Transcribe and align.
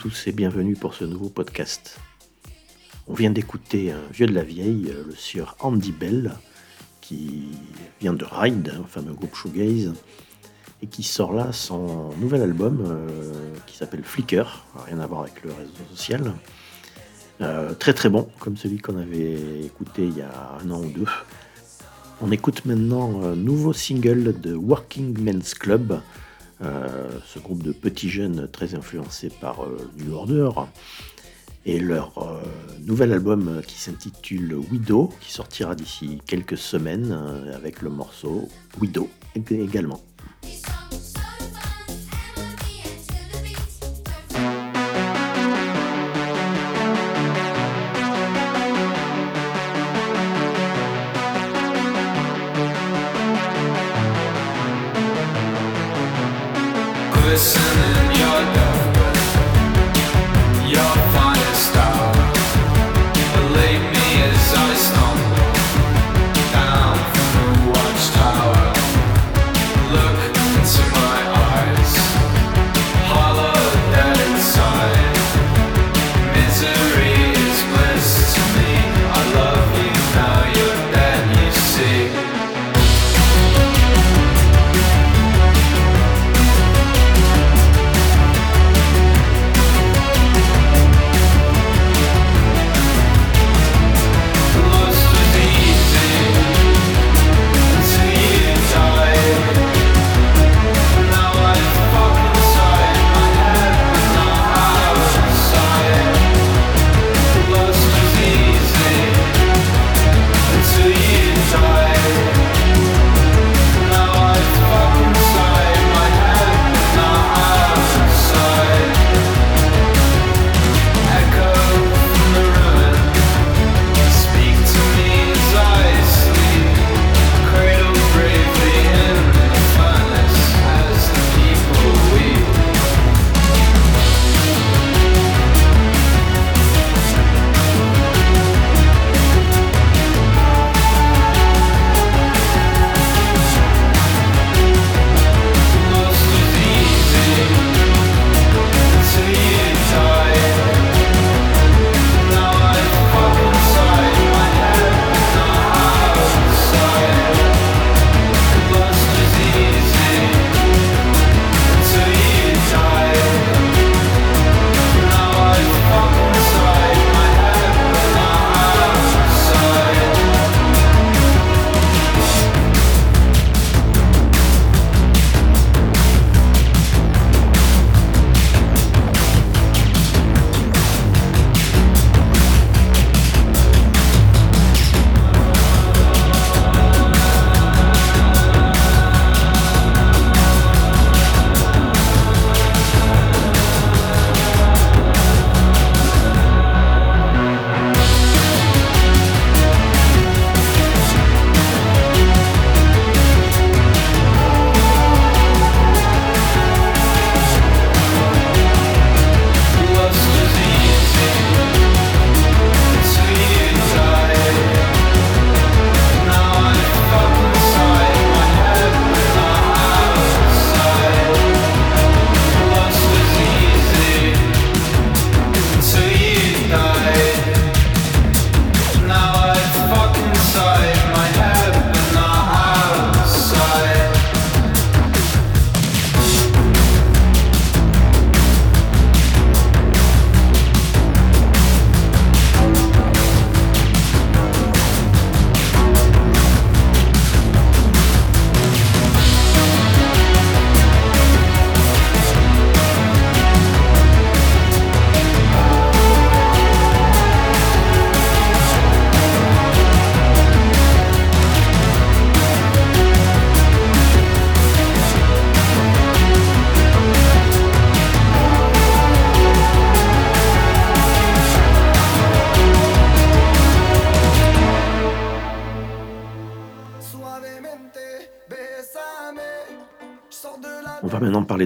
tous 0.00 0.28
et 0.28 0.32
bienvenue 0.32 0.76
pour 0.76 0.94
ce 0.94 1.04
nouveau 1.04 1.28
podcast. 1.28 1.98
On 3.06 3.12
vient 3.12 3.28
d'écouter 3.28 3.92
un 3.92 4.00
vieux 4.10 4.26
de 4.26 4.32
la 4.32 4.42
vieille, 4.42 4.86
euh, 4.88 5.04
le 5.06 5.14
sieur 5.14 5.56
Andy 5.60 5.92
Bell, 5.92 6.32
qui 7.02 7.48
vient 8.00 8.14
de 8.14 8.24
Ride, 8.24 8.72
un 8.80 8.86
fameux 8.86 9.12
groupe 9.12 9.34
shoegaze, 9.34 9.92
et 10.80 10.86
qui 10.86 11.02
sort 11.02 11.34
là 11.34 11.52
son 11.52 12.14
nouvel 12.16 12.40
album 12.40 12.82
euh, 12.88 13.08
qui 13.66 13.76
s'appelle 13.76 14.02
Flickr, 14.02 14.64
rien 14.86 15.00
à 15.00 15.06
voir 15.06 15.20
avec 15.20 15.44
le 15.44 15.50
réseau 15.50 15.70
social. 15.94 16.32
Euh, 17.42 17.74
très 17.74 17.92
très 17.92 18.08
bon, 18.08 18.26
comme 18.38 18.56
celui 18.56 18.78
qu'on 18.78 18.96
avait 18.96 19.60
écouté 19.66 20.06
il 20.06 20.16
y 20.16 20.22
a 20.22 20.56
un 20.64 20.70
an 20.70 20.80
ou 20.80 20.88
deux. 20.88 21.08
On 22.22 22.32
écoute 22.32 22.64
maintenant 22.64 23.22
un 23.22 23.36
nouveau 23.36 23.74
single 23.74 24.40
de 24.40 24.54
Working 24.54 25.22
Men's 25.22 25.52
Club, 25.52 26.00
ce 26.60 27.38
groupe 27.38 27.62
de 27.62 27.72
petits 27.72 28.10
jeunes 28.10 28.48
très 28.50 28.74
influencés 28.74 29.30
par 29.40 29.64
euh, 29.64 29.90
New 29.98 30.12
Order. 30.14 30.50
Et 31.66 31.78
leur 31.78 32.12
euh, 32.18 32.42
nouvel 32.86 33.12
album 33.12 33.60
qui 33.66 33.78
s'intitule 33.78 34.54
Widow, 34.54 35.10
qui 35.20 35.30
sortira 35.30 35.74
d'ici 35.74 36.18
quelques 36.26 36.56
semaines 36.56 37.12
avec 37.54 37.82
le 37.82 37.90
morceau 37.90 38.48
Widow 38.80 39.10
également. 39.34 40.00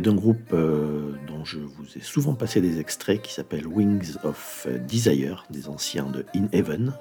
D'un 0.01 0.15
groupe 0.15 0.53
euh, 0.53 1.13
dont 1.27 1.45
je 1.45 1.59
vous 1.59 1.85
ai 1.97 2.01
souvent 2.01 2.35
passé 2.35 2.61
des 2.61 2.81
extraits 2.81 3.23
qui 3.23 3.33
s'appelle 3.33 3.67
Wings 3.67 4.17
of 4.25 4.67
Desire, 4.87 5.45
des 5.51 5.69
anciens 5.69 6.07
de 6.07 6.25
In 6.35 6.47
Heaven. 6.53 6.95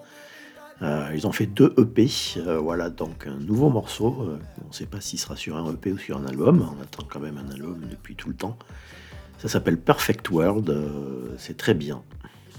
Euh, 0.82 1.10
ils 1.14 1.28
ont 1.28 1.32
fait 1.32 1.46
deux 1.46 1.74
EP, 1.78 2.10
euh, 2.38 2.58
voilà 2.58 2.90
donc 2.90 3.28
un 3.28 3.38
nouveau 3.38 3.70
morceau. 3.70 4.38
on 4.64 4.68
ne 4.68 4.74
sait 4.74 4.86
pas 4.86 5.02
s'il 5.02 5.20
sera 5.20 5.36
sur 5.36 5.56
un 5.56 5.72
EP 5.72 5.92
ou 5.92 5.98
sur 5.98 6.18
un 6.18 6.26
album, 6.26 6.68
on 6.78 6.82
attend 6.82 7.04
quand 7.10 7.20
même 7.20 7.38
un 7.38 7.50
album 7.52 7.82
depuis 7.90 8.16
tout 8.16 8.30
le 8.30 8.36
temps. 8.36 8.58
Ça 9.38 9.48
s'appelle 9.48 9.78
Perfect 9.78 10.30
World, 10.30 10.74
c'est 11.38 11.58
très 11.58 11.74
bien. 11.74 12.02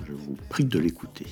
Je 0.07 0.13
vous 0.13 0.37
prie 0.49 0.65
de 0.65 0.79
l'écouter. 0.79 1.27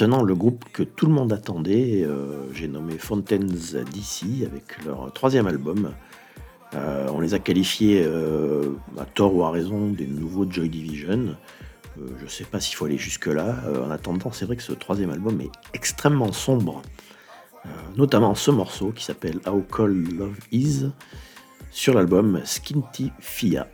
Maintenant, 0.00 0.22
le 0.22 0.34
groupe 0.36 0.64
que 0.72 0.84
tout 0.84 1.06
le 1.06 1.12
monde 1.12 1.32
attendait, 1.32 2.04
euh, 2.04 2.52
j'ai 2.52 2.68
nommé 2.68 2.98
Fountains 2.98 3.38
DC 3.38 4.46
avec 4.46 4.84
leur 4.84 5.12
troisième 5.12 5.48
album. 5.48 5.92
Euh, 6.74 7.08
on 7.12 7.18
les 7.18 7.34
a 7.34 7.40
qualifiés 7.40 8.04
euh, 8.04 8.76
à 8.96 9.04
tort 9.06 9.34
ou 9.34 9.42
à 9.42 9.50
raison 9.50 9.88
des 9.88 10.06
nouveaux 10.06 10.48
Joy 10.48 10.68
Division. 10.68 11.34
je 11.96 12.24
ne 12.24 12.28
sais 12.28 12.44
pas 12.44 12.60
s'il 12.60 12.76
faut 12.76 12.84
aller 12.84 12.96
jusque-là. 12.96 13.56
en 13.84 13.90
attendant, 13.90 14.30
c'est 14.30 14.44
vrai 14.44 14.54
que 14.54 14.62
ce 14.62 14.72
troisième 14.72 15.10
album 15.10 15.40
est 15.40 15.50
extrêmement 15.74 16.30
sombre. 16.30 16.82
notamment 17.96 18.36
ce 18.36 18.52
morceau 18.52 18.92
qui 18.92 19.04
s'appelle 19.04 19.40
How 19.46 19.64
Cold 19.68 20.16
Love 20.16 20.38
Is 20.52 20.86
sur 21.72 21.94
l'album 21.94 22.40
Skinty 22.44 23.10
Fia. 23.18 23.66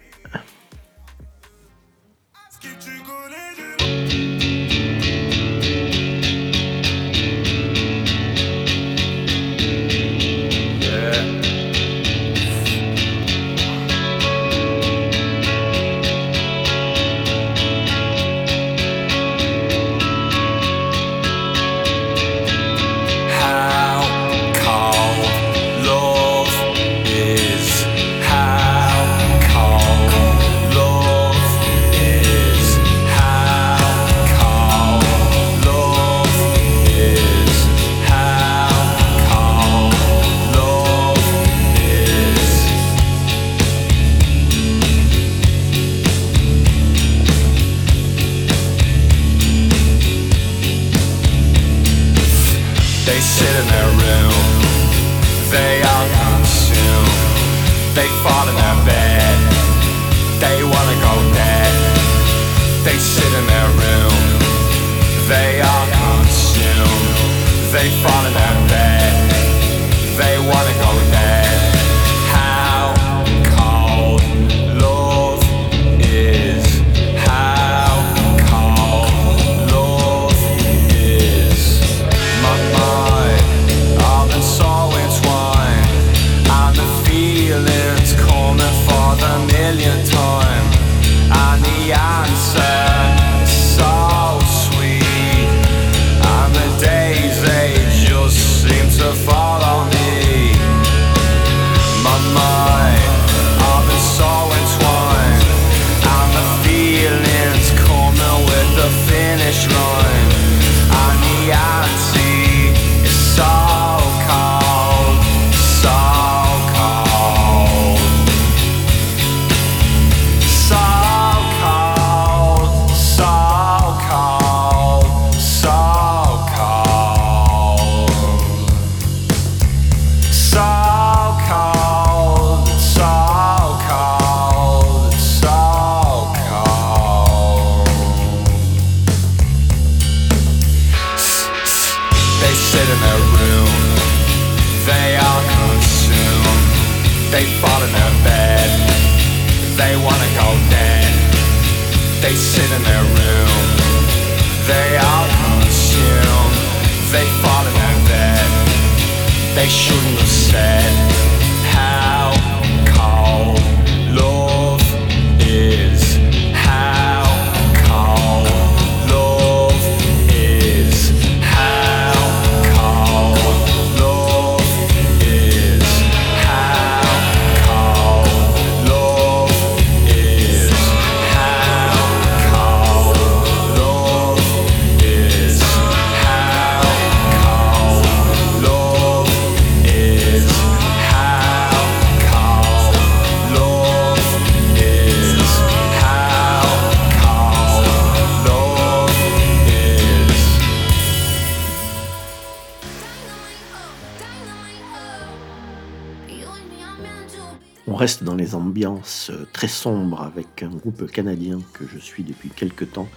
Sombre 209.69 210.23
avec 210.23 210.63
un 210.63 210.71
groupe 210.71 211.11
canadien 211.11 211.59
que 211.73 211.87
je 211.87 211.99
suis 211.99 212.23
depuis 212.23 212.51
quelques 212.51 212.93
temps. 212.93 213.09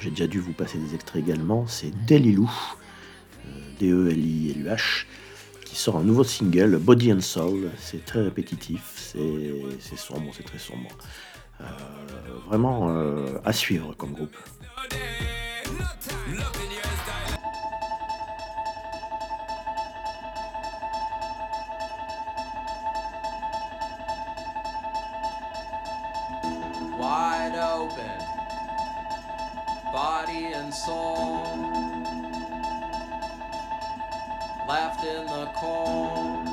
J'ai 0.00 0.10
déjà 0.10 0.26
dû 0.26 0.38
vous 0.40 0.52
passer 0.52 0.78
des 0.78 0.94
extraits 0.94 1.22
également. 1.22 1.66
C'est 1.66 1.92
Delilou, 2.06 2.50
euh, 3.46 3.50
D-E-L-I-L-U-H, 3.78 5.06
qui 5.64 5.76
sort 5.76 5.96
un 5.96 6.04
nouveau 6.04 6.24
single, 6.24 6.78
Body 6.78 7.12
and 7.12 7.20
Soul. 7.20 7.70
C'est 7.78 8.04
très 8.04 8.22
répétitif, 8.22 9.14
c'est 9.80 9.98
sombre, 9.98 10.32
c'est 10.36 10.44
très 10.44 10.58
sombre. 10.58 10.90
Euh, 11.60 11.64
vraiment 12.46 12.88
à 13.44 13.52
suivre 13.52 13.94
comme 13.96 14.12
groupe. 14.12 14.36
Left 34.68 35.02
in 35.02 35.24
the 35.24 35.46
cold. 35.54 36.47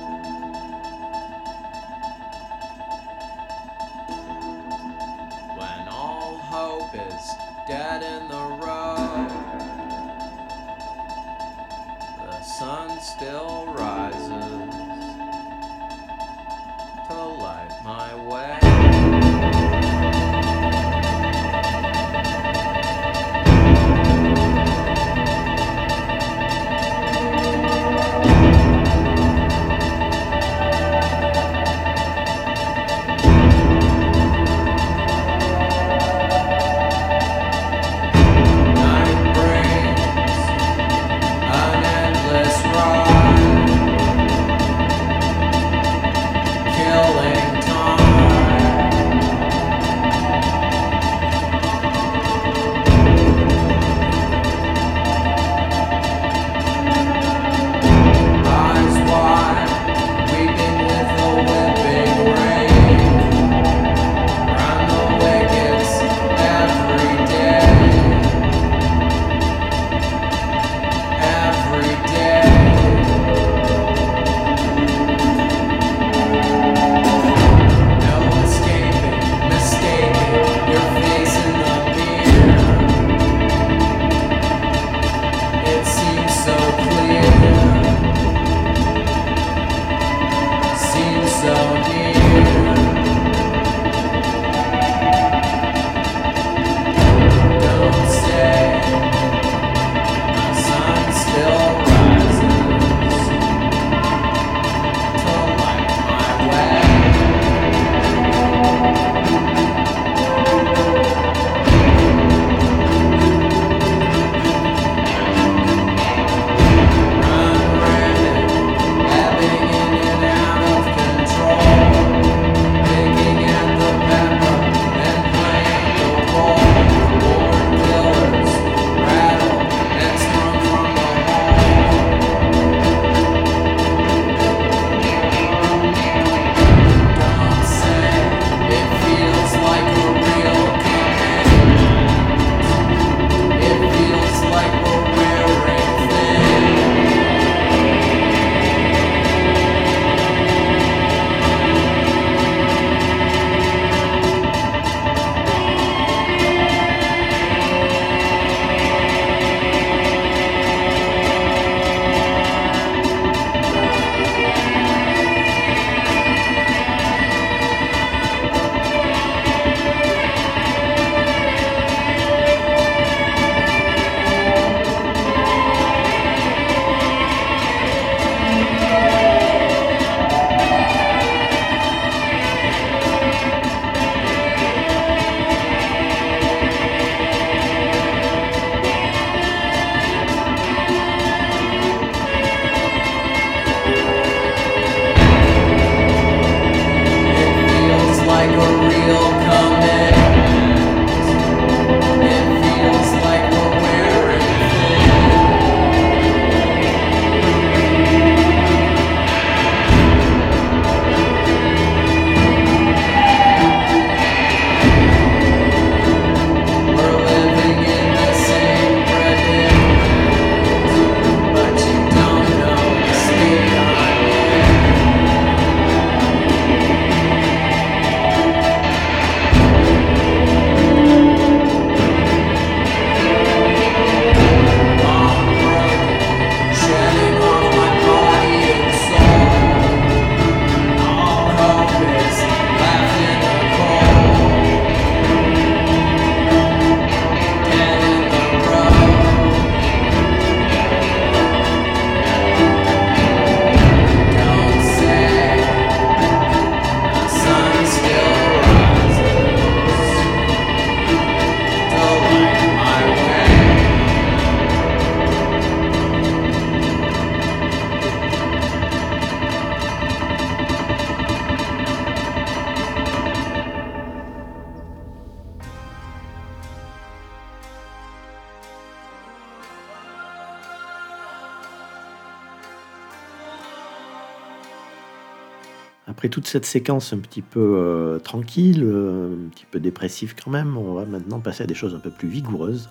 Cette 286.56 286.66
séquence 286.66 287.12
un 287.12 287.18
petit 287.18 287.42
peu 287.42 287.74
euh, 287.76 288.18
tranquille, 288.18 288.82
euh, 288.82 289.46
un 289.46 289.50
petit 289.50 289.66
peu 289.70 289.82
dépressive 289.82 290.36
quand 290.42 290.50
même, 290.50 290.78
on 290.78 290.94
va 290.94 291.04
maintenant 291.04 291.42
passer 291.42 291.64
à 291.64 291.68
des 291.68 291.74
choses 291.74 291.94
un 291.94 292.00
peu 292.00 292.12
plus 292.12 292.30
vigoureuses. 292.30 292.90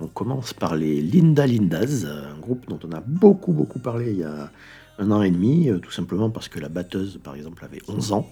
On 0.00 0.08
commence 0.08 0.52
par 0.52 0.74
les 0.74 1.00
Linda 1.00 1.46
Lindas, 1.46 2.06
un 2.06 2.36
groupe 2.40 2.66
dont 2.68 2.80
on 2.84 2.90
a 2.90 3.00
beaucoup 3.06 3.52
beaucoup 3.52 3.78
parlé 3.78 4.10
il 4.10 4.18
y 4.18 4.24
a 4.24 4.50
un 4.98 5.12
an 5.12 5.22
et 5.22 5.30
demi, 5.30 5.68
euh, 5.68 5.78
tout 5.78 5.92
simplement 5.92 6.28
parce 6.28 6.48
que 6.48 6.58
la 6.58 6.68
batteuse 6.68 7.20
par 7.22 7.36
exemple 7.36 7.64
avait 7.64 7.82
11 7.86 8.12
ans. 8.12 8.28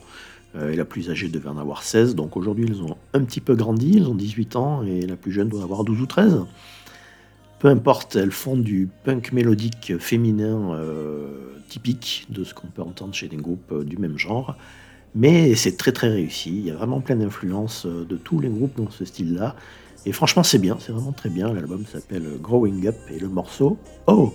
Et 0.70 0.76
la 0.76 0.84
plus 0.84 1.08
âgée 1.08 1.28
devait 1.28 1.48
en 1.48 1.56
avoir 1.56 1.82
16, 1.82 2.14
donc 2.14 2.36
aujourd'hui 2.36 2.66
ils 2.68 2.82
ont 2.82 2.96
un 3.14 3.24
petit 3.24 3.40
peu 3.40 3.54
grandi, 3.54 3.92
ils 3.94 4.08
ont 4.08 4.14
18 4.14 4.56
ans, 4.56 4.82
et 4.82 5.06
la 5.06 5.16
plus 5.16 5.32
jeune 5.32 5.48
doit 5.48 5.62
avoir 5.62 5.82
12 5.82 6.02
ou 6.02 6.06
13. 6.06 6.40
Peu 7.62 7.68
importe, 7.68 8.16
elles 8.16 8.32
font 8.32 8.56
du 8.56 8.88
punk 9.04 9.30
mélodique 9.30 9.96
féminin 10.00 10.74
euh, 10.74 11.28
typique 11.68 12.26
de 12.28 12.42
ce 12.42 12.54
qu'on 12.54 12.66
peut 12.66 12.82
entendre 12.82 13.14
chez 13.14 13.28
des 13.28 13.36
groupes 13.36 13.70
euh, 13.70 13.84
du 13.84 13.98
même 13.98 14.18
genre, 14.18 14.56
mais 15.14 15.54
c'est 15.54 15.76
très 15.76 15.92
très 15.92 16.08
réussi, 16.08 16.50
il 16.50 16.66
y 16.66 16.72
a 16.72 16.74
vraiment 16.74 17.00
plein 17.00 17.14
d'influences 17.14 17.86
euh, 17.86 18.04
de 18.04 18.16
tous 18.16 18.40
les 18.40 18.48
groupes 18.48 18.76
dans 18.76 18.90
ce 18.90 19.04
style-là, 19.04 19.54
et 20.04 20.10
franchement 20.10 20.42
c'est 20.42 20.58
bien, 20.58 20.76
c'est 20.80 20.90
vraiment 20.90 21.12
très 21.12 21.30
bien, 21.30 21.52
l'album 21.52 21.86
s'appelle 21.86 22.36
Growing 22.40 22.88
Up, 22.88 22.96
et 23.14 23.20
le 23.20 23.28
morceau 23.28 23.78
Oh 24.08 24.34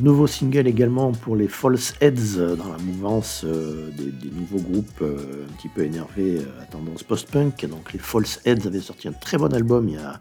Nouveau 0.00 0.28
single 0.28 0.68
également 0.68 1.10
pour 1.10 1.34
les 1.34 1.48
False 1.48 1.94
Heads 2.00 2.38
euh, 2.38 2.54
dans 2.54 2.68
la 2.68 2.78
mouvance 2.78 3.42
euh, 3.44 3.90
des, 3.90 4.30
nouveaux 4.30 4.60
groupes 4.60 5.02
euh, 5.02 5.44
un 5.44 5.52
petit 5.56 5.68
peu 5.68 5.82
énervés 5.82 6.40
à 6.60 6.66
tendance 6.66 7.02
post-punk. 7.02 7.66
Donc 7.66 7.92
les 7.92 7.98
False 7.98 8.40
Heads 8.44 8.66
avaient 8.66 8.80
sorti 8.80 9.08
un 9.08 9.12
très 9.12 9.38
bon 9.38 9.52
album 9.52 9.88
il 9.88 9.96
y 9.96 9.98
a 9.98 10.20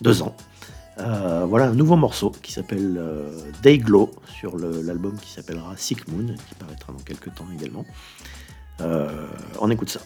deux 0.00 0.22
ans. 0.22 0.36
Voilà 0.98 1.66
un 1.66 1.74
nouveau 1.74 1.96
morceau 1.96 2.30
qui 2.42 2.52
s'appelle 2.52 2.96
euh, 2.98 3.28
Dayglow 3.62 4.10
sur 4.26 4.56
l'album 4.56 5.16
qui 5.20 5.30
s'appellera 5.30 5.76
Sick 5.76 6.08
Moon 6.08 6.26
qui 6.48 6.54
paraîtra 6.56 6.92
dans 6.92 6.98
quelques 7.00 7.34
temps 7.34 7.46
également. 7.56 7.84
On 9.60 9.70
écoute 9.70 9.90
ça. 9.90 10.00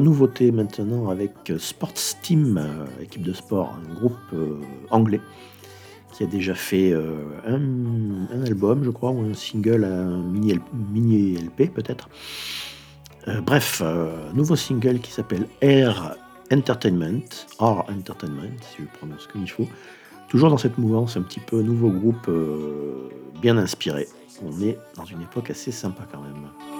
Nouveauté 0.00 0.52
maintenant 0.52 1.08
avec 1.10 1.32
euh, 1.50 1.58
Sports 1.58 1.94
Team, 2.22 2.58
euh, 2.58 3.02
équipe 3.02 3.22
de 3.22 3.32
sport, 3.32 3.76
un 3.78 3.94
groupe 3.94 4.16
euh, 4.32 4.60
anglais 4.90 5.20
qui 6.12 6.24
a 6.24 6.26
déjà 6.26 6.54
fait 6.54 6.94
un, 7.46 8.42
album, 8.46 8.82
je 8.84 8.88
crois, 8.88 9.10
ou 9.10 9.20
un 9.20 9.34
single, 9.34 9.84
un 9.84 10.22
mini, 10.22 11.34
LP 11.36 11.70
peut-être. 11.74 12.08
Bref, 13.44 13.82
nouveau 14.32 14.56
single 14.56 15.00
qui 15.00 15.10
s'appelle 15.10 15.46
Air 15.60 16.16
Entertainment, 16.50 17.20
R 17.58 17.84
Entertainment, 17.90 18.56
si 18.62 18.78
je 18.78 18.98
prononce 18.98 19.26
comme 19.26 19.42
il 19.42 19.50
faut. 19.50 19.68
Toujours 20.30 20.48
dans 20.48 20.56
cette 20.56 20.78
mouvance, 20.78 21.18
un 21.18 21.22
petit 21.22 21.40
peu 21.40 21.60
nouveau 21.60 21.90
groupe 21.90 22.30
bien 23.42 23.58
inspiré. 23.58 24.08
On 24.42 24.58
est 24.62 24.78
dans 24.96 25.04
une 25.04 25.20
époque 25.20 25.50
assez 25.50 25.70
sympa 25.70 26.06
quand 26.10 26.22
même. 26.22 26.75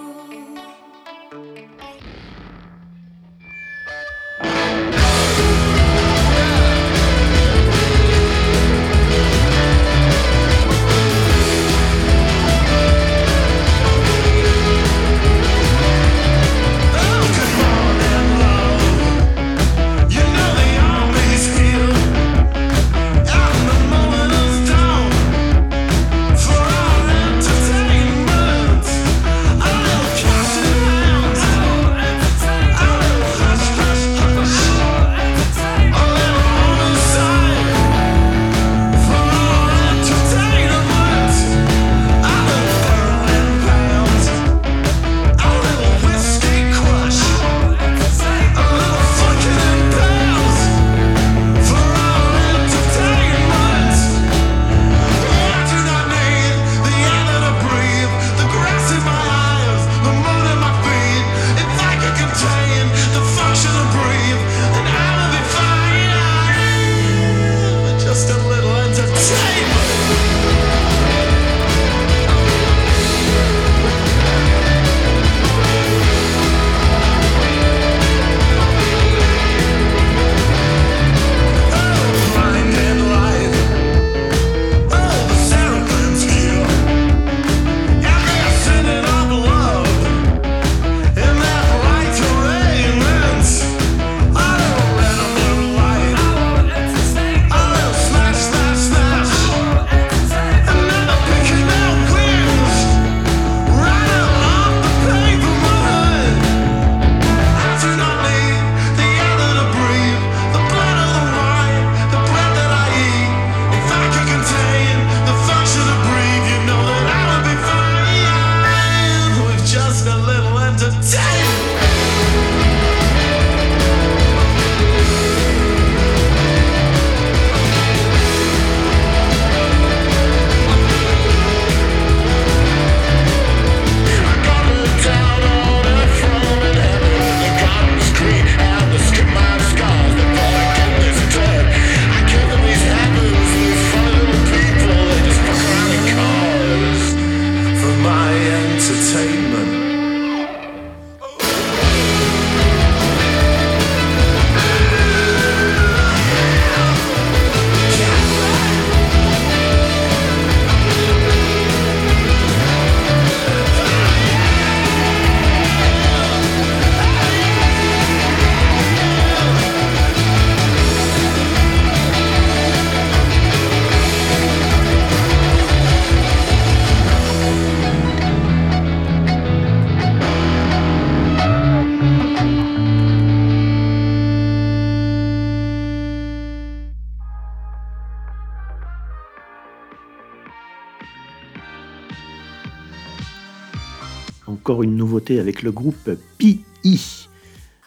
Avec 195.31 195.61
le 195.61 195.71
groupe 195.71 196.09
P.I. 196.37 197.27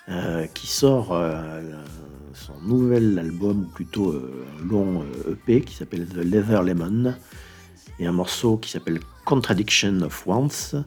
euh, 0.08 0.46
qui 0.52 0.66
sort 0.66 1.12
euh, 1.12 1.62
son 2.34 2.52
nouvel 2.62 3.18
album, 3.18 3.68
plutôt 3.74 4.10
euh, 4.10 4.46
un 4.58 4.68
long 4.68 5.02
euh, 5.02 5.32
EP 5.32 5.62
qui 5.62 5.74
s'appelle 5.74 6.06
The 6.06 6.16
Leather 6.16 6.62
Lemon 6.62 7.14
et 7.98 8.06
un 8.06 8.12
morceau 8.12 8.56
qui 8.58 8.70
s'appelle 8.70 9.00
Contradiction 9.24 10.02
of 10.02 10.26
Wants. 10.26 10.84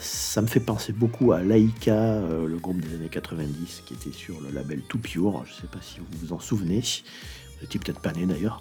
Ça 0.00 0.42
me 0.42 0.46
fait 0.48 0.60
penser 0.60 0.92
beaucoup 0.92 1.30
à 1.32 1.40
Laika, 1.40 2.20
le 2.48 2.56
groupe 2.56 2.80
des 2.80 2.96
années 2.96 3.08
90 3.08 3.82
qui 3.86 3.94
était 3.94 4.10
sur 4.10 4.40
le 4.40 4.50
label 4.50 4.80
Too 4.88 4.98
Pure. 4.98 5.44
Je 5.46 5.52
ne 5.52 5.56
sais 5.56 5.66
pas 5.68 5.78
si 5.80 6.00
vous 6.00 6.06
vous 6.20 6.32
en 6.32 6.40
souvenez. 6.40 6.80
Vous 6.80 7.64
étiez 7.64 7.78
peut-être 7.78 8.00
pas 8.00 8.12
né 8.12 8.26
d'ailleurs. 8.26 8.60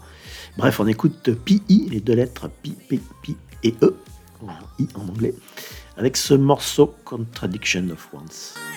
Bref, 0.58 0.80
on 0.80 0.86
écoute 0.86 1.32
P.I. 1.44 1.90
les 1.90 2.02
deux 2.02 2.14
lettres 2.14 2.50
P, 2.62 2.72
P, 2.88 3.00
P 3.24 3.36
et 3.64 3.74
E, 3.82 3.96
I 4.80 4.88
en 4.96 5.08
anglais, 5.08 5.34
avec 6.00 6.16
ce 6.16 6.34
morceau 6.34 6.96
Contradiction 7.04 7.90
of 7.92 8.08
Wants. 8.14 8.69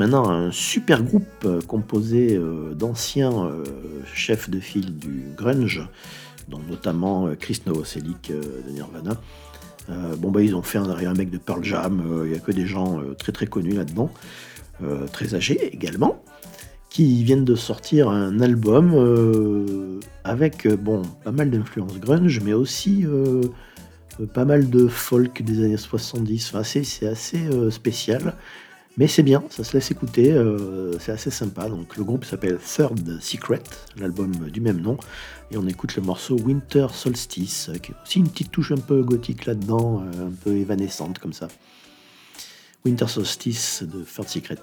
Maintenant 0.00 0.30
un 0.30 0.50
super 0.50 1.02
groupe 1.02 1.44
euh, 1.44 1.60
composé 1.60 2.34
euh, 2.34 2.72
d'anciens 2.72 3.44
euh, 3.44 3.64
chefs 4.14 4.48
de 4.48 4.58
file 4.58 4.96
du 4.98 5.26
grunge, 5.36 5.86
dont 6.48 6.60
notamment 6.70 7.28
Chris 7.38 7.60
Novoselic 7.66 8.32
de 8.32 8.70
Nirvana. 8.72 9.20
Bon 10.18 10.30
bah 10.30 10.42
ils 10.42 10.54
ont 10.54 10.62
fait 10.62 10.78
un, 10.78 10.88
un 10.88 11.14
mec 11.14 11.30
de 11.30 11.38
Pearl 11.38 11.64
Jam, 11.64 12.02
il 12.24 12.30
n'y 12.30 12.36
a 12.36 12.38
que 12.38 12.52
des 12.52 12.66
gens 12.66 13.00
très 13.18 13.32
très 13.32 13.46
connus 13.46 13.74
là-dedans, 13.74 14.10
très 15.12 15.34
âgés 15.34 15.72
également, 15.72 16.22
qui 16.90 17.24
viennent 17.24 17.44
de 17.44 17.56
sortir 17.56 18.08
un 18.08 18.40
album 18.40 20.00
avec 20.22 20.68
bon 20.68 21.02
pas 21.24 21.32
mal 21.32 21.50
d'influences 21.50 21.98
grunge, 21.98 22.40
mais 22.44 22.52
aussi 22.52 23.04
pas 24.32 24.44
mal 24.44 24.70
de 24.70 24.86
folk 24.86 25.42
des 25.42 25.64
années 25.64 25.76
70. 25.76 26.52
Enfin, 26.52 26.62
c'est 26.62 27.06
assez 27.06 27.40
spécial. 27.70 28.34
Mais 28.96 29.06
c'est 29.06 29.22
bien, 29.22 29.42
ça 29.50 29.62
se 29.62 29.72
laisse 29.72 29.90
écouter, 29.90 30.32
euh, 30.32 30.98
c'est 30.98 31.12
assez 31.12 31.30
sympa. 31.30 31.68
Donc 31.68 31.96
le 31.96 32.04
groupe 32.04 32.24
s'appelle 32.24 32.58
Third 32.58 33.20
Secret, 33.20 33.62
l'album 33.96 34.32
du 34.50 34.60
même 34.60 34.80
nom, 34.80 34.98
et 35.50 35.56
on 35.56 35.66
écoute 35.68 35.94
le 35.96 36.02
morceau 36.02 36.36
Winter 36.36 36.88
Solstice, 36.92 37.68
euh, 37.68 37.78
qui 37.78 37.92
a 37.92 38.02
aussi 38.02 38.18
une 38.18 38.28
petite 38.28 38.50
touche 38.50 38.72
un 38.72 38.78
peu 38.78 39.02
gothique 39.02 39.46
là-dedans, 39.46 40.02
euh, 40.02 40.26
un 40.26 40.32
peu 40.44 40.56
évanescente 40.56 41.18
comme 41.18 41.32
ça. 41.32 41.48
Winter 42.84 43.06
Solstice 43.06 43.84
de 43.84 44.02
Third 44.02 44.28
Secret. 44.28 44.58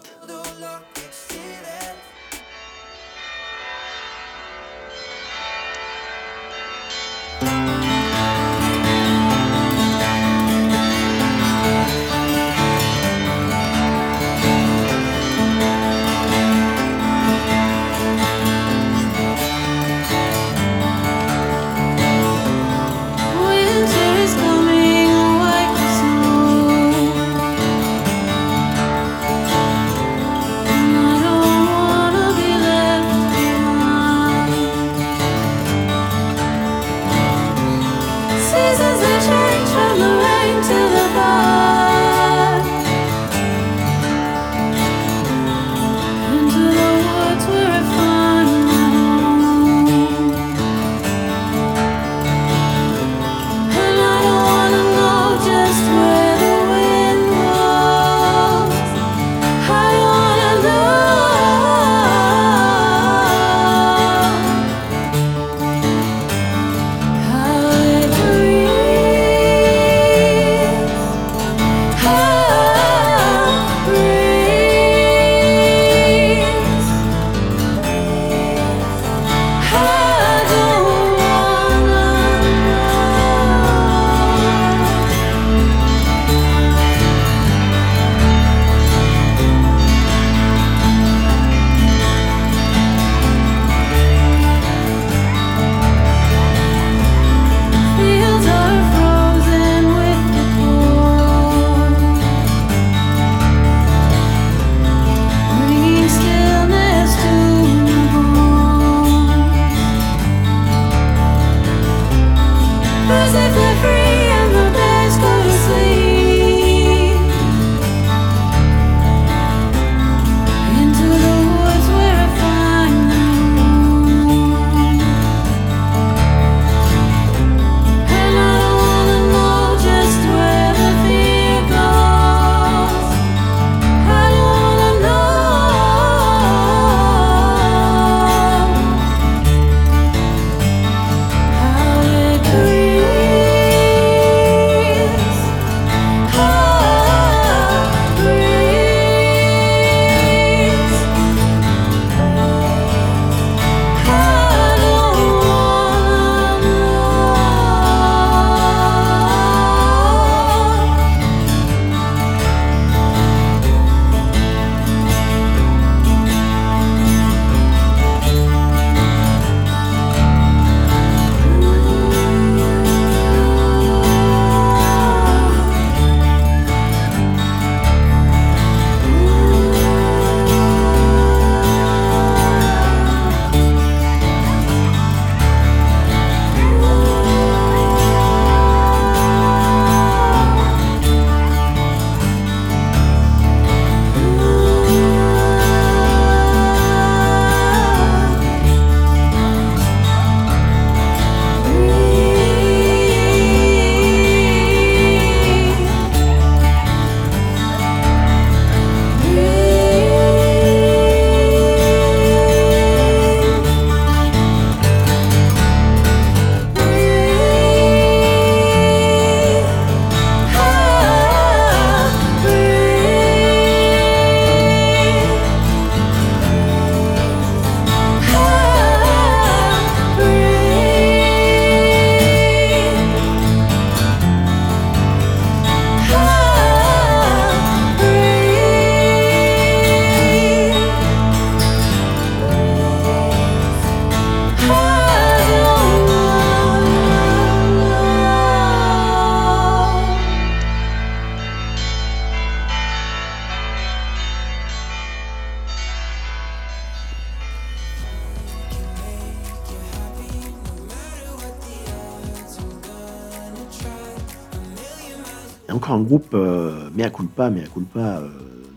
Mea 266.98 267.12
culpa, 267.12 267.52
mea 267.52 267.68
culpa, 267.68 268.24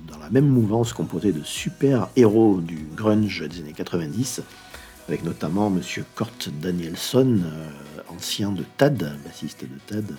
dans 0.07 0.19
la 0.19 0.29
même 0.29 0.47
mouvance 0.47 0.93
composé 0.93 1.33
de 1.33 1.43
super 1.43 2.09
héros 2.17 2.61
du 2.61 2.87
grunge 2.95 3.49
des 3.49 3.61
années 3.61 3.73
90, 3.73 4.43
avec 5.09 5.25
notamment 5.25 5.71
Monsieur 5.71 6.05
Kurt 6.15 6.51
Danielson, 6.61 7.41
euh, 7.43 7.71
ancien 8.09 8.53
de 8.53 8.63
Tad, 8.77 9.17
bassiste 9.25 9.63
de 9.63 9.79
Tad, 9.87 10.17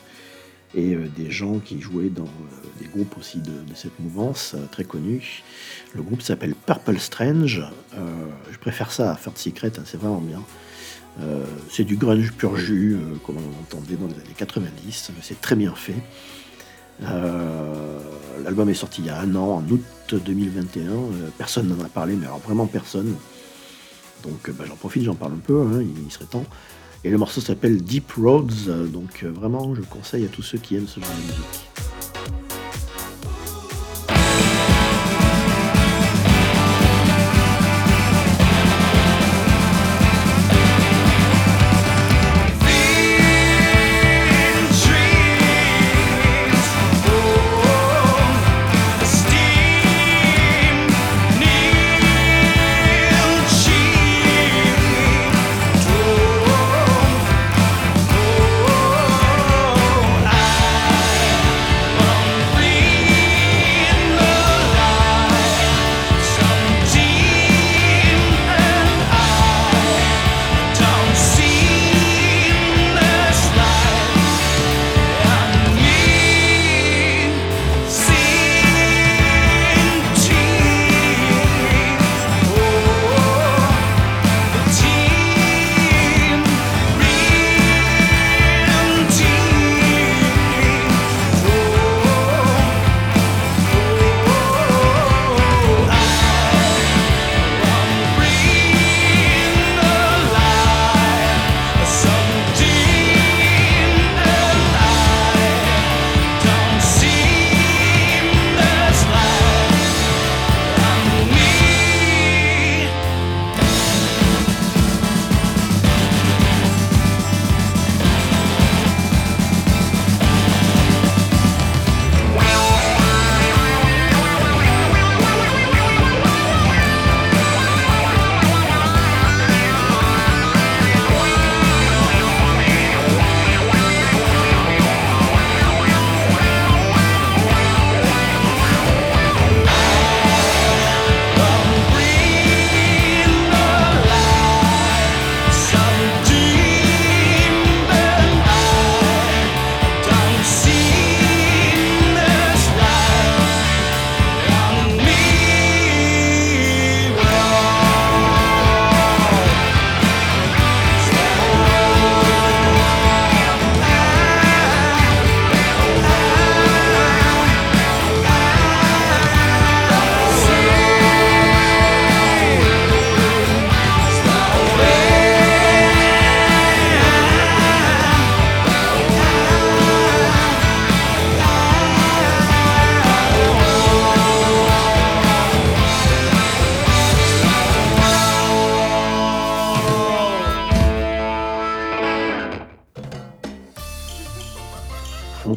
et 0.74 0.96
euh, 0.96 1.08
des 1.16 1.30
gens 1.30 1.60
qui 1.60 1.80
jouaient 1.80 2.10
dans 2.10 2.24
euh, 2.24 2.80
des 2.80 2.88
groupes 2.88 3.16
aussi 3.20 3.38
de, 3.38 3.52
cette 3.76 4.00
mouvance 4.00 4.56
très 4.72 4.84
connus. 4.84 5.44
Le 5.94 6.02
groupe 6.02 6.24
s'appelle 6.24 6.56
Purple 6.56 6.98
Strange. 6.98 7.62
Je 8.52 8.58
préfère 8.58 8.92
ça 8.92 9.12
à 9.12 9.16
Third 9.16 9.38
Secret, 9.38 9.74
hein, 9.78 9.84
c'est 9.86 10.00
vraiment 10.00 10.22
bien. 10.22 10.42
C'est 11.70 11.84
du 11.84 11.98
grunge 11.98 12.32
pur 12.32 12.56
jus, 12.56 12.98
comme 13.26 13.36
on 13.36 13.62
entendait 13.62 13.96
dans 13.96 14.08
les 14.08 14.14
années 14.14 14.36
90. 14.36 15.12
C'est 15.22 15.42
très 15.42 15.58
bien 15.58 15.76
fait. 15.76 16.02
Euh, 17.04 18.00
L'album 18.44 18.70
est 18.70 18.74
sorti 18.74 19.02
il 19.02 19.08
y 19.08 19.10
a 19.10 19.20
un 19.20 19.36
an, 19.36 19.58
en 19.58 19.72
août 19.72 19.84
2021. 20.14 20.90
Euh, 20.92 20.96
personne 21.38 21.68
n'en 21.68 21.84
a 21.84 21.88
parlé, 21.88 22.16
mais 22.16 22.26
alors 22.26 22.40
vraiment 22.40 22.66
personne. 22.66 23.16
Donc 24.24 24.50
euh, 24.50 24.52
bah, 24.52 24.66
j'en 24.68 24.76
profite, 24.76 25.04
j'en 25.04 25.16
parle 25.16 25.34
un 25.34 25.44
peu, 25.44 25.62
hein, 25.62 25.82
il, 25.82 26.12
serait 26.12 26.26
temps. 26.26 26.46
Et 27.04 27.10
le 27.10 27.18
morceau 27.18 27.42
s'appelle 27.42 27.82
Deep 27.82 28.12
Roads, 28.14 28.88
donc 28.88 29.24
vraiment 29.24 29.74
je 29.74 29.82
conseille 29.82 30.26
à 30.26 30.28
tous 30.28 30.44
ceux 30.44 30.60
qui 30.60 30.76
aiment 30.76 30.88
ce 30.88 31.00
genre 31.00 31.10
de 31.10 31.22
musique. 31.22 31.91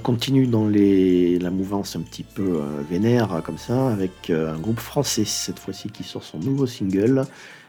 Continue 0.04 0.46
dans 0.46 0.68
la 0.68 1.50
mouvance 1.50 1.96
un 1.96 2.02
petit 2.02 2.22
peu 2.22 2.42
euh, 2.42 2.82
vénère 2.88 3.42
comme 3.42 3.58
ça 3.58 3.88
avec 3.88 4.28
euh, 4.28 4.54
un 4.54 4.58
groupe 4.58 4.78
français 4.78 5.24
cette 5.24 5.58
fois-ci 5.58 5.88
qui 5.88 6.04
sort 6.04 6.22
son 6.22 6.38
nouveau 6.38 6.66
single 6.66 7.24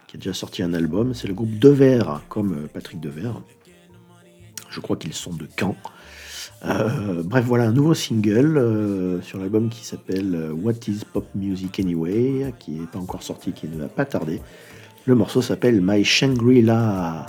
qui 0.08 0.18
a 0.18 0.20
déjà 0.20 0.34
sorti 0.34 0.62
un 0.62 0.74
album. 0.74 1.14
C'est 1.14 1.30
le 1.30 1.34
groupe 1.34 1.58
Devers 1.58 2.22
comme 2.28 2.54
euh, 2.54 2.68
Patrick 2.72 3.00
Devers. 3.00 3.42
Je 4.70 4.80
crois 4.82 4.98
qu'ils 4.98 5.14
sont 5.14 5.34
de 5.34 5.48
Caen. 5.58 5.76
Euh, 6.66 7.22
bref, 7.24 7.46
voilà 7.46 7.66
un 7.66 7.72
nouveau 7.72 7.94
single 7.94 8.58
euh, 8.58 9.22
sur 9.22 9.40
l'album 9.40 9.70
qui 9.70 9.86
s'appelle 9.86 10.36
euh, 10.36 10.52
What 10.52 10.74
is 10.88 11.02
Pop 11.14 11.26
Music 11.36 11.80
Anyway, 11.80 12.54
qui 12.60 12.72
n'est 12.72 12.88
pas 12.88 13.00
encore 13.00 13.24
sorti, 13.24 13.52
qui 13.52 13.68
ne 13.68 13.78
va 13.78 13.88
pas 13.88 14.06
tarder. 14.06 14.42
Le 15.06 15.16
morceau 15.16 15.42
s'appelle 15.42 15.80
My. 15.82 16.04
Shangri-La 16.04 17.26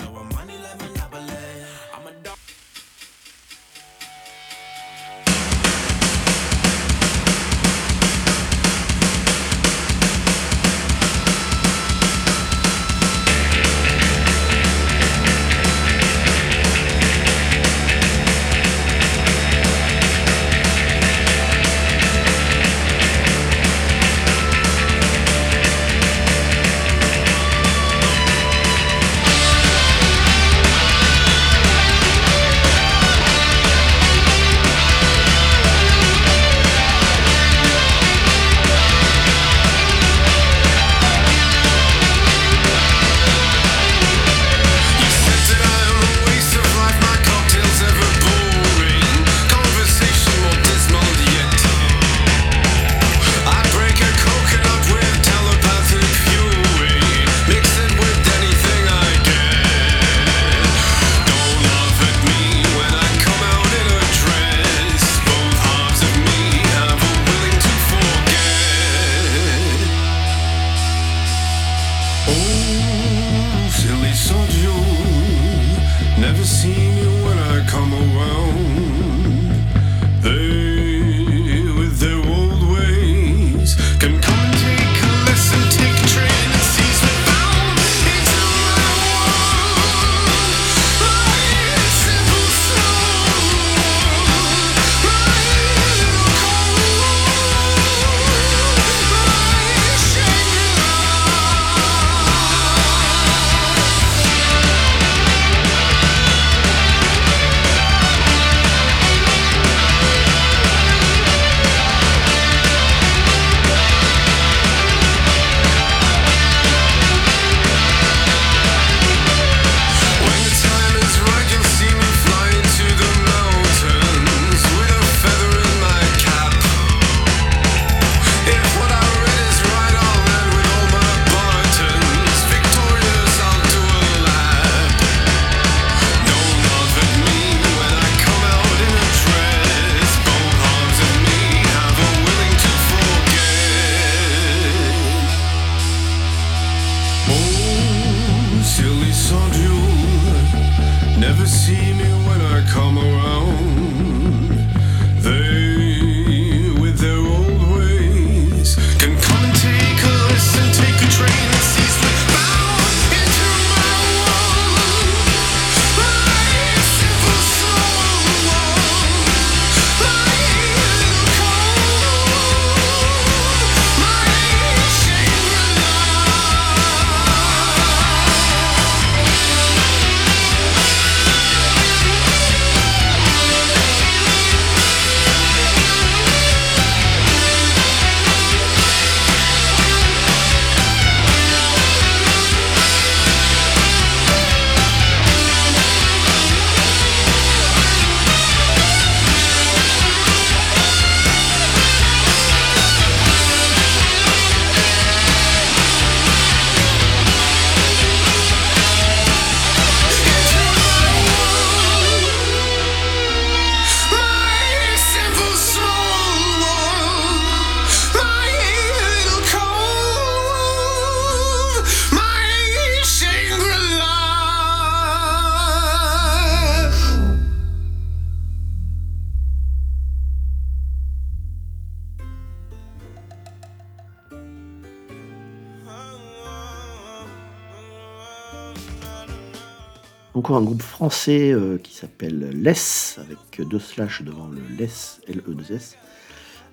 Un 240.48 240.62
groupe 240.62 240.82
français 240.82 241.52
euh, 241.52 241.76
qui 241.78 241.94
s'appelle 241.94 242.50
Less, 242.62 243.18
avec 243.18 243.68
deux 243.68 243.80
slash 243.80 244.22
devant 244.22 244.48
le 244.48 244.60
Less, 244.78 245.20
L-E-2-S. 245.28 245.96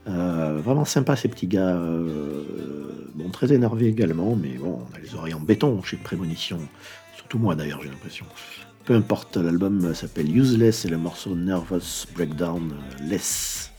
Euh, 0.07 0.59
vraiment 0.63 0.86
sympa 0.86 1.15
ces 1.15 1.28
petits 1.28 1.47
gars. 1.47 1.76
euh, 1.76 2.43
bon, 3.15 3.30
très 3.30 3.51
énervés 3.51 3.88
également, 3.88 4.36
mais 4.36 4.57
bon, 4.59 4.82
on 4.91 4.95
a 4.95 4.99
les 4.99 5.15
oreilles 5.15 5.34
en 5.34 5.39
béton 5.39 5.82
chez 5.82 5.97
Prémonition. 5.97 6.59
Surtout 7.15 7.39
moi 7.39 7.55
d'ailleurs, 7.55 7.82
j'ai 7.82 7.89
l'impression. 7.89 8.26
Peu 8.86 8.93
importe, 8.93 9.38
l'album 9.38 9.93
s'appelle 9.95 10.36
Useless 10.36 10.86
et 10.86 10.89
le 10.89 10.97
morceau 10.97 11.36
Nervous 11.36 12.05
Breakdown 12.13 12.76
Less. 13.01 13.71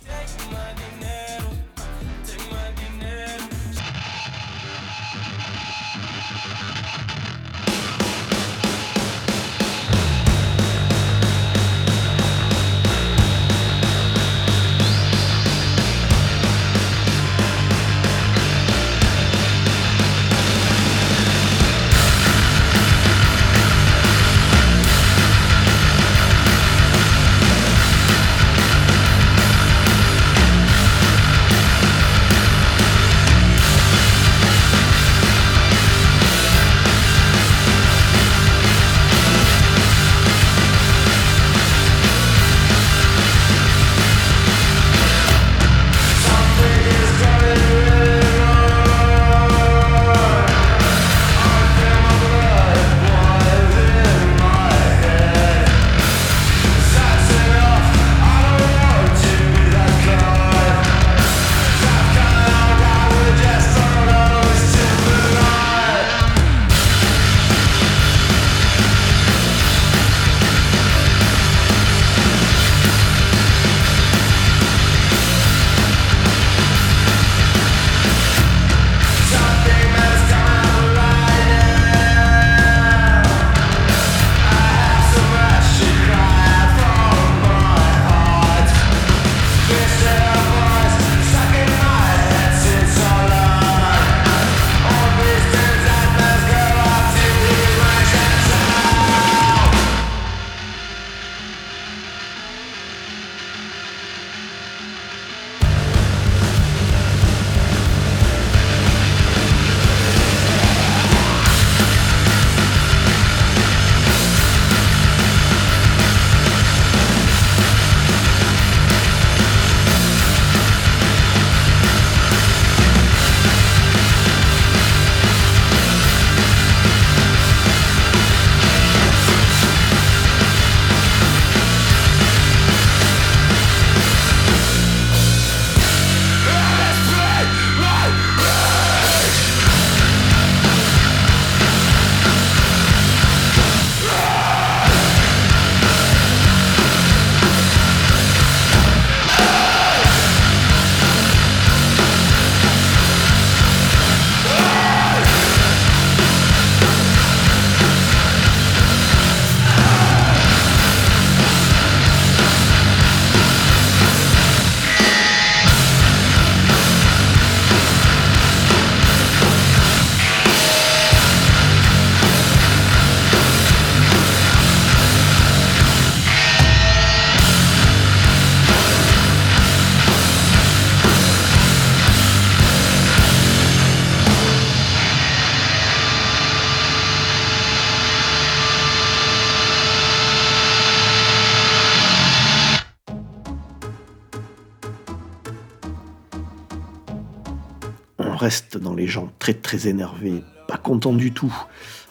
Reste 198.45 198.77
dans 198.77 198.95
les 198.95 199.07
gens 199.07 199.33
très 199.39 199.55
très 199.55 199.89
énervés, 199.89 200.43
pas 200.69 200.77
contents 200.77 201.15
du 201.15 201.33
tout, 201.33 201.55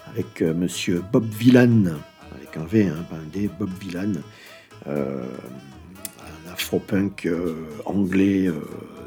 avec 0.08 0.42
euh, 0.42 0.52
monsieur 0.56 1.04
Bob 1.14 1.26
Villan, 1.26 1.86
avec 2.36 2.58
un 2.58 2.66
V, 2.66 2.88
hein, 2.88 3.06
un 3.12 3.24
D, 3.32 3.52
Bob 3.60 3.70
Villan, 3.80 4.14
euh, 4.88 5.24
un 6.48 6.52
afro-punk 6.52 7.28
euh, 7.28 7.54
anglais 7.86 8.50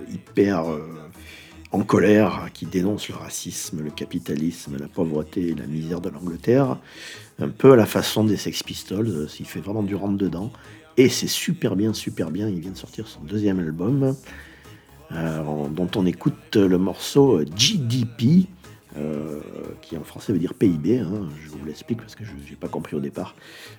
hyper 0.09 0.66
en 1.72 1.83
colère, 1.83 2.49
qui 2.55 2.64
dénonce 2.64 3.09
le 3.09 3.16
racisme, 3.16 3.83
le 3.83 3.91
capitalisme, 3.91 4.77
la 4.79 4.87
pauvreté 4.87 5.49
et 5.49 5.55
la 5.57 5.66
misère 5.66 6.01
de 6.01 6.11
l'Angleterre, 6.11 6.79
un 7.41 7.49
peu 7.49 7.72
à 7.72 7.77
la 7.77 7.87
façon 7.87 8.22
des 8.22 8.37
Sex 8.37 8.62
Pistols, 8.62 9.27
il 9.41 9.47
fait 9.47 9.59
vraiment 9.59 9.83
du 9.83 9.97
rentre 9.97 10.16
dedans, 10.16 10.53
et 10.97 11.09
c'est 11.09 11.27
super 11.27 11.74
bien, 11.74 11.93
super 11.93 12.31
bien, 12.31 12.49
il 12.49 12.61
vient 12.61 12.70
de 12.70 12.77
sortir 12.77 13.09
son 13.09 13.22
deuxième 13.22 13.59
album, 13.59 14.14
euh, 15.12 15.42
dont 15.70 15.88
on 15.96 16.07
écoute 16.07 16.57
le 16.57 16.78
morceau 16.78 17.40
GDP, 17.57 18.46
euh, 18.96 19.40
qui 19.82 19.96
en 19.96 20.04
français 20.04 20.32
veut 20.32 20.38
dire 20.38 20.54
PIB. 20.54 21.00
hein, 21.00 21.28
je 21.44 21.50
vous 21.50 21.64
l'explique 21.64 21.98
parce 22.00 22.14
que 22.14 22.24
je 22.24 22.30
n'ai 22.32 22.57
pas 22.57 22.68
compris 22.68 22.96
au 22.96 23.00
départ. 23.00 23.34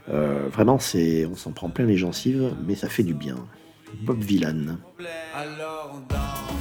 Euh, 0.09 0.47
vraiment, 0.51 0.77
c'est, 0.79 1.25
on 1.25 1.35
s'en 1.35 1.51
prend 1.51 1.69
plein 1.69 1.85
les 1.85 1.97
gencives, 1.97 2.53
mais 2.67 2.75
ça 2.75 2.87
fait 2.89 3.03
du 3.03 3.13
bien. 3.13 3.35
Bob 4.01 4.19
Villan. 4.21 4.77
Alors 5.33 5.93
on 5.95 6.13
danse. 6.13 6.57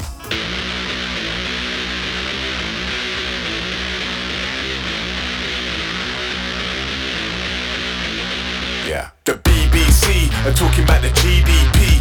Yeah. 8.87 9.11
The 9.25 9.35
BBC 9.43 10.31
are 10.47 10.55
talking 10.55 10.85
about 10.85 11.03
the 11.03 11.11
GDP. 11.21 12.01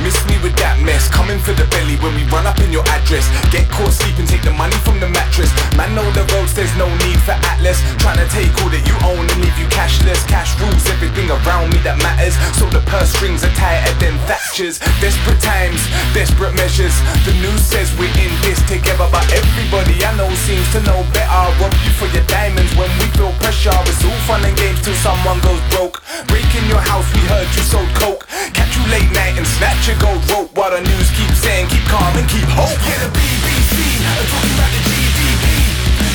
Miss 0.00 0.16
me 0.30 0.38
with 0.42 0.56
that 0.62 0.80
mess. 0.80 1.08
Coming 1.10 1.38
for 1.38 1.52
the 1.52 1.66
belly 1.74 2.00
when 2.00 2.14
we 2.14 2.24
run 2.32 2.46
up 2.46 2.58
in 2.64 2.72
your 2.72 2.86
address. 2.94 3.26
Get 3.50 3.68
caught 3.68 3.92
sleeping, 3.92 4.26
take 4.26 4.42
the 4.42 4.54
money 4.54 4.78
from 4.86 5.00
the 5.00 5.08
mattress. 5.08 5.50
Man, 5.76 5.94
know 5.94 6.06
the 6.16 6.24
roads, 6.32 6.54
there's 6.54 6.74
no 6.78 6.88
need 7.04 7.20
for 7.26 7.36
Atlas. 7.52 7.82
Trying 8.00 8.22
to 8.22 8.28
take 8.32 8.54
all 8.62 8.70
that 8.70 8.84
you 8.86 8.96
own 9.04 9.26
and 9.26 9.38
leave 9.42 9.58
you 9.58 9.68
cashless. 9.68 10.22
Cash 10.28 10.54
rules 10.60 10.86
everything 10.88 11.28
around 11.30 11.58
around 11.58 11.72
me 11.72 11.80
that 11.80 11.98
matters. 11.98 12.36
So 12.54 12.68
the 12.68 12.84
purse 12.86 13.10
strings 13.10 13.42
are 13.42 13.54
tighter 13.56 13.92
than 13.98 14.14
Thatcher's. 14.28 14.78
Desperate 15.00 15.40
times, 15.40 15.80
desperate 16.12 16.54
measures. 16.54 16.94
The 17.24 17.32
news 17.40 17.64
says 17.64 17.88
we're 17.96 18.12
in 18.20 18.32
this 18.44 18.60
together, 18.68 19.08
but 19.10 19.24
everybody 19.32 20.04
I 20.04 20.12
know 20.16 20.28
seems 20.44 20.68
to 20.76 20.80
know 20.84 21.00
better. 21.16 21.42
Rob 21.58 21.72
you 21.82 21.92
for 21.96 22.06
your 22.12 22.24
diamonds 22.28 22.70
when 22.76 22.90
we 23.00 23.06
feel 23.16 23.32
pressure. 23.40 23.74
It's 23.88 24.04
all 24.04 24.20
fun 24.28 24.44
and 24.44 24.56
games 24.56 24.84
till 24.84 24.98
someone 25.00 25.40
goes 25.40 25.60
broke. 25.72 26.04
Breaking 26.28 26.68
your 26.68 26.82
house, 26.84 27.08
we 27.16 27.22
heard 27.26 27.48
you 27.56 27.64
sold 27.64 27.88
coke. 27.96 28.28
Catch 28.52 28.76
you 28.76 28.84
late 28.92 29.10
night 29.16 29.40
and 29.40 29.47
snatch 29.56 29.88
your 29.88 29.98
gold 29.98 30.20
rope 30.28 30.50
while 30.52 30.70
the 30.70 30.82
news 30.82 31.08
keeps 31.16 31.40
saying 31.40 31.68
keep 31.72 31.84
calm 31.88 32.12
and 32.18 32.28
keep 32.28 32.44
hope. 32.52 32.68
Yeah, 32.84 33.00
the 33.00 33.10
BBC 33.14 33.76
are 34.04 34.26
talking 34.28 34.54
about 34.58 34.70
the 34.74 34.80
GDP. 34.84 35.46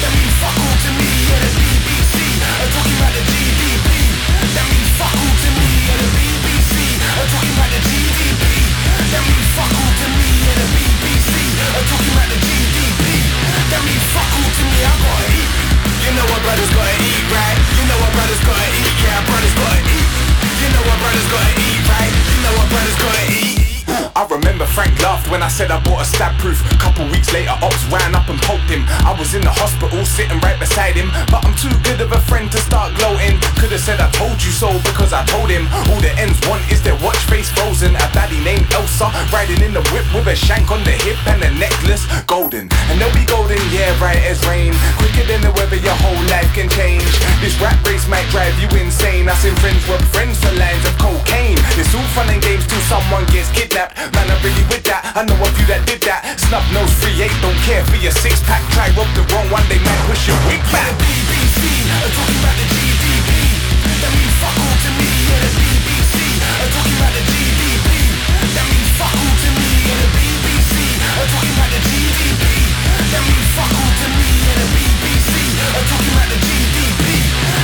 That 0.03 0.11
means 0.13 0.35
fuck 0.37 0.57
all 0.59 0.77
to 0.77 0.89
me. 0.99 1.09
Yeah, 1.29 1.39
the 1.41 1.51
BBC 1.57 2.15
are 2.43 2.69
talking 2.69 2.97
about 2.99 3.13
the 3.17 3.23
GDP. 3.33 3.89
That 4.53 4.65
means 4.69 4.89
fuck 4.99 5.15
all 5.15 5.35
to 5.43 5.49
me. 5.57 5.69
Yeah, 5.87 5.97
the 6.03 6.09
BBC 6.13 6.73
are 7.01 7.27
talking 7.33 7.53
about 7.57 7.71
the 7.73 7.81
GDP. 7.87 8.43
That 9.09 9.23
means 9.25 9.47
fuck 9.57 9.71
all 9.73 9.93
to 9.97 10.07
me. 10.13 10.29
Yeah, 10.43 10.55
the 10.59 10.67
BBC 10.73 11.33
are 11.63 11.85
talking 11.89 12.13
about 12.13 12.29
the 12.29 12.39
GDP. 12.43 13.03
That 13.71 13.81
means 13.87 14.05
fuck 14.13 14.29
all 14.29 14.51
to 14.51 14.63
me. 14.69 14.79
I 14.83 14.93
gotta 14.93 15.27
eat. 15.33 15.49
You 16.03 16.11
know 16.19 16.25
what 16.27 16.41
brothers 16.43 16.71
gotta 16.75 16.95
eat, 16.99 17.23
right? 17.31 17.57
You 17.79 17.83
know 17.87 17.97
what 18.03 18.11
brothers 18.13 18.41
gotta 18.43 18.67
eat. 18.75 18.82
I 25.43 25.49
said 25.51 25.75
I 25.75 25.79
bought 25.83 25.99
a 25.99 26.07
stab 26.07 26.39
proof. 26.39 26.63
Couple 26.79 27.03
weeks 27.11 27.27
later, 27.35 27.51
Ops 27.59 27.83
ran 27.91 28.15
up 28.15 28.31
and 28.31 28.39
poked 28.47 28.71
him. 28.71 28.87
I 29.03 29.11
was 29.11 29.35
in 29.35 29.43
the 29.43 29.51
hospital 29.51 29.99
sitting 30.07 30.39
right 30.39 30.55
beside 30.55 30.95
him. 30.95 31.11
But 31.27 31.43
I'm 31.43 31.51
too 31.59 31.75
good 31.83 31.99
of 31.99 32.15
a 32.15 32.21
friend 32.31 32.47
to 32.55 32.59
start 32.63 32.95
gloating. 32.95 33.35
Could've 33.59 33.83
said 33.83 33.99
I 33.99 34.07
told 34.15 34.39
you 34.39 34.55
so 34.55 34.71
because 34.87 35.11
I 35.11 35.27
told 35.27 35.51
him. 35.51 35.67
All 35.91 35.99
the 35.99 36.15
ends 36.15 36.39
want 36.47 36.63
is 36.71 36.79
their 36.79 36.95
watch 37.03 37.19
face 37.27 37.51
frozen. 37.51 37.91
A 37.99 38.07
baddie 38.15 38.39
named 38.39 38.71
Elsa 38.71 39.11
riding 39.35 39.59
in 39.59 39.75
the 39.75 39.83
whip 39.91 40.07
with 40.15 40.31
a 40.31 40.35
shank 40.35 40.71
on 40.71 40.79
the 40.87 40.95
hip 41.03 41.19
and 41.27 41.43
a 41.43 41.51
necklace 41.59 42.07
golden. 42.23 42.71
And 42.87 42.95
they'll 42.95 43.11
be 43.11 43.27
golden, 43.27 43.59
yeah, 43.67 43.91
right 43.99 44.23
as 44.23 44.39
rain. 44.47 44.71
Quicker 44.95 45.27
than 45.27 45.43
the 45.43 45.51
weather, 45.59 45.75
your 45.75 45.97
whole 46.07 46.23
life 46.31 46.47
can 46.55 46.71
change. 46.71 47.03
This 47.43 47.59
rap 47.59 47.75
race 47.83 48.07
might 48.07 48.23
drive 48.31 48.55
you 48.63 48.71
insane. 48.79 49.27
I 49.27 49.35
seen 49.43 49.59
friends 49.59 49.83
were 49.91 49.99
friends 50.15 50.39
for 50.39 50.55
lines 50.55 50.87
of 50.87 50.95
cocaine. 51.03 51.59
It's 51.75 51.91
all 51.91 52.07
fun 52.15 52.31
and 52.31 52.39
games 52.39 52.63
till 52.63 52.79
someone 52.87 53.27
gets 53.27 53.51
kidnapped. 53.51 53.99
Man, 54.15 54.31
I'm 54.31 54.39
really 54.39 54.63
with 54.71 54.87
that. 54.87 55.03
I 55.19 55.27
know 55.27 55.32
a 55.41 55.49
few 55.57 55.65
that 55.71 55.81
did 55.87 56.01
that. 56.05 56.21
Nose, 56.73 56.93
free 57.01 57.17
eight, 57.21 57.33
don't 57.41 57.57
care 57.65 57.81
for 57.89 57.97
your 57.97 58.13
six 58.13 58.41
pack. 58.45 58.61
Try 58.73 58.89
rob 58.93 59.09
the 59.17 59.25
wrong 59.33 59.49
one, 59.49 59.65
they 59.69 59.81
might 59.81 60.01
push 60.05 60.29
your 60.29 60.37
back. 60.69 60.85
The 60.97 61.05
BBC 61.25 61.61
are 61.89 62.05
uh, 62.05 62.09
talking 62.13 62.39
about 62.41 62.55
the 62.57 62.65
GDP. 62.69 63.31
That 64.01 64.11
means 64.13 64.35
fuck 64.41 64.57
all 64.57 64.77
to 64.77 64.89
me. 64.97 65.09
The 65.33 65.49
BBC 65.53 66.15
are 66.43 66.57
uh, 66.61 66.75
talking 66.77 66.97
about 66.97 67.13
the 67.13 67.23
GDP. 67.29 67.89
That 68.53 68.65
means 68.69 68.89
fuck 68.97 69.13
all 69.13 69.35
to 69.37 69.49
me. 69.53 69.71
The 69.89 70.07
BBC 70.13 70.73
are 71.01 71.17
uh, 71.17 71.31
talking 71.33 71.55
about 71.57 71.69
the 71.73 71.81
GDP. 71.81 72.45
That 73.13 73.23
means 73.25 73.49
fuck 73.53 73.73
all 73.73 73.93
to 73.93 74.07
me. 74.17 74.29
The 74.53 74.67
BBC 74.73 75.33
talking 75.89 76.13
about 76.13 76.29
the 76.29 76.39
GDP. 76.41 77.05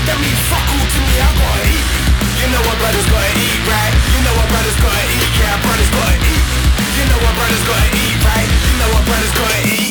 That 0.06 0.18
means 0.18 0.42
fuck 0.50 0.66
all 0.70 0.86
to 0.86 1.00
me. 1.06 1.14
I 1.18 1.30
gotta 1.34 1.66
eat. 1.70 2.10
You 2.40 2.48
know 2.56 2.62
what 2.64 2.78
brothers 2.80 3.06
gotta 3.12 3.32
eat, 3.36 3.62
right? 3.68 3.94
You 4.16 4.20
know 4.24 4.34
what 4.40 4.48
brothers 4.48 4.78
gotta 4.80 5.04
eat, 5.12 5.30
yeah, 5.44 5.60
brothers 5.60 5.89
brothers 7.50 7.68
gotta 7.68 7.98
eat, 7.98 8.26
right? 8.26 8.50
You 8.70 8.78
know 8.78 8.94
what 8.94 9.06
brothers 9.06 9.34
gotta 9.34 9.68
eat. 9.68 9.89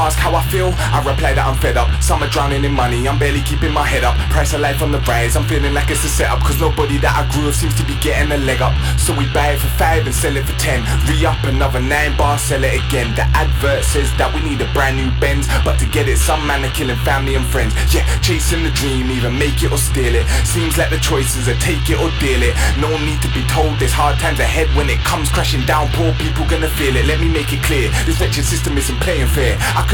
Ask 0.00 0.18
how 0.18 0.34
I 0.34 0.42
feel, 0.48 0.72
I 0.76 1.02
reply 1.04 1.34
that 1.34 1.44
I'm 1.46 1.56
fed 1.56 1.76
up. 1.76 1.88
Some 2.02 2.22
are 2.22 2.28
drowning 2.28 2.64
in 2.64 2.72
money, 2.72 3.06
I'm 3.06 3.18
barely 3.18 3.42
keeping 3.42 3.72
my 3.72 3.86
head 3.86 4.04
up. 4.04 4.16
Price 4.30 4.52
of 4.52 4.60
life 4.60 4.82
on 4.82 4.92
the 4.92 5.00
rise, 5.04 5.36
I'm 5.36 5.44
feeling 5.44 5.74
like 5.74 5.90
it's 5.90 6.04
a 6.04 6.08
setup. 6.08 6.40
Cause 6.40 6.60
nobody 6.60 6.96
that 7.04 7.12
I 7.12 7.22
grew 7.32 7.48
up 7.48 7.54
seems 7.54 7.74
to 7.76 7.84
be 7.84 7.96
getting 8.00 8.32
a 8.32 8.38
leg 8.38 8.60
up. 8.62 8.72
So 8.98 9.12
we 9.12 9.28
buy 9.32 9.52
it 9.52 9.60
for 9.60 9.68
five 9.76 10.06
and 10.06 10.14
sell 10.14 10.36
it 10.36 10.44
for 10.46 10.56
ten. 10.58 10.80
Re 11.08 11.24
up 11.26 11.42
another 11.44 11.80
nine 11.80 12.16
bar, 12.16 12.38
sell 12.38 12.64
it 12.64 12.74
again. 12.86 13.14
The 13.14 13.28
advert 13.36 13.84
says 13.84 14.08
that 14.16 14.32
we 14.32 14.40
need 14.40 14.60
a 14.60 14.70
brand 14.72 14.96
new 14.96 15.10
Benz. 15.20 15.46
But 15.64 15.78
to 15.80 15.86
get 15.86 16.08
it, 16.08 16.16
some 16.16 16.46
man 16.46 16.64
are 16.64 16.72
killing 16.72 16.96
family 17.04 17.34
and 17.34 17.44
friends. 17.44 17.74
Yeah, 17.92 18.06
chasing 18.20 18.64
the 18.64 18.70
dream, 18.72 19.10
either 19.10 19.30
make 19.30 19.62
it 19.62 19.72
or 19.72 19.78
steal 19.78 20.14
it. 20.14 20.26
Seems 20.46 20.78
like 20.78 20.90
the 20.90 21.02
choices 21.02 21.48
are 21.48 21.58
take 21.60 21.90
it 21.90 21.98
or 22.00 22.08
deal 22.22 22.40
it. 22.40 22.56
No 22.80 22.88
need 23.04 23.20
to 23.20 23.30
be 23.36 23.44
told 23.52 23.76
there's 23.78 23.92
hard 23.92 24.18
times 24.18 24.40
ahead 24.40 24.68
when 24.74 24.88
it 24.88 24.98
comes 25.04 25.28
crashing 25.28 25.64
down. 25.66 25.88
Poor 25.92 26.12
people 26.14 26.46
gonna 26.46 26.70
feel 26.70 26.96
it. 26.96 27.04
Let 27.04 27.20
me 27.20 27.28
make 27.28 27.52
it 27.52 27.62
clear. 27.62 27.90
This 28.06 28.20
wretched 28.20 28.44
system 28.44 28.78
isn't 28.78 29.00
playing 29.00 29.28
fair. 29.28 29.56
I 29.76 29.84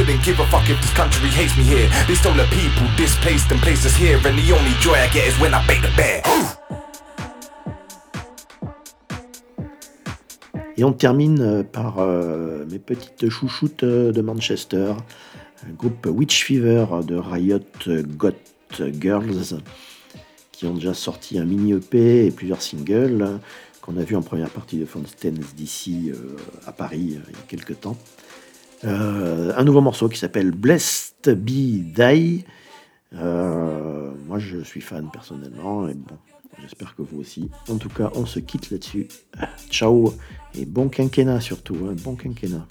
Et 10.76 10.84
on 10.84 10.92
termine 10.92 11.40
euh, 11.40 11.62
par 11.62 12.01
euh, 12.01 12.66
mes 12.70 12.78
petites 12.78 13.30
chouchoutes 13.30 13.84
euh, 13.84 14.12
de 14.12 14.20
Manchester, 14.20 14.92
un 15.66 15.72
groupe 15.72 16.07
Witch 16.11 16.44
Fever 16.44 16.84
de 17.03 17.16
Riot 17.16 17.61
Got 17.88 18.32
Girls, 19.01 19.62
qui 20.53 20.66
ont 20.66 20.74
déjà 20.74 20.92
sorti 20.92 21.38
un 21.38 21.47
mini 21.47 21.72
EP 21.72 22.26
et 22.26 22.30
plusieurs 22.30 22.61
singles 22.61 23.40
qu'on 23.80 23.97
a 23.97 24.03
vu 24.03 24.14
en 24.14 24.20
première 24.20 24.51
partie 24.51 24.76
de 24.76 24.84
Fountains 24.84 25.40
d'ici 25.57 26.12
à 26.66 26.72
Paris 26.72 27.01
il 27.01 27.14
y 27.14 27.16
a 27.16 27.47
quelques 27.49 27.80
temps. 27.80 27.97
Euh, 28.84 29.52
un 29.56 29.64
nouveau 29.64 29.80
morceau 29.80 30.08
qui 30.08 30.18
s'appelle 30.18 30.50
Blessed 30.50 31.30
Be 31.30 31.94
Thy. 31.94 32.44
Euh, 33.14 34.12
moi, 34.26 34.38
je 34.38 34.58
suis 34.58 34.80
fan 34.80 35.08
personnellement, 35.12 35.88
et 35.88 35.94
bon, 35.94 36.16
j'espère 36.60 36.94
que 36.94 37.02
vous 37.02 37.20
aussi. 37.20 37.50
En 37.68 37.76
tout 37.76 37.88
cas, 37.88 38.10
on 38.14 38.26
se 38.26 38.40
quitte 38.40 38.70
là-dessus. 38.70 39.08
Ciao 39.70 40.12
et 40.54 40.66
bon 40.66 40.88
quinquennat 40.88 41.40
surtout, 41.40 41.76
hein, 41.88 41.94
bon 42.02 42.16
quinquennat. 42.16 42.66